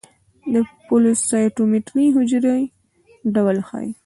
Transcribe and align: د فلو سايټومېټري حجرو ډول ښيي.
د 0.53 0.55
فلو 0.83 1.11
سايټومېټري 1.29 2.05
حجرو 2.15 2.55
ډول 3.35 3.57
ښيي. 3.67 3.91